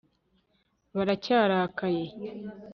baracyarakaye 0.95 2.05